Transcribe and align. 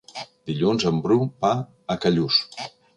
Dilluns 0.51 0.87
en 0.93 1.03
Bru 1.05 1.19
va 1.47 1.55
a 1.97 2.01
Callús. 2.07 2.45